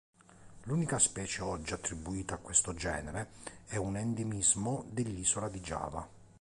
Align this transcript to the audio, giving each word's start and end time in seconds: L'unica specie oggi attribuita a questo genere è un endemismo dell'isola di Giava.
L'unica 0.63 0.97
specie 0.97 1.43
oggi 1.43 1.73
attribuita 1.75 2.33
a 2.33 2.37
questo 2.39 2.73
genere 2.73 3.27
è 3.67 3.75
un 3.75 3.97
endemismo 3.97 4.83
dell'isola 4.89 5.47
di 5.47 5.61
Giava. 5.61 6.09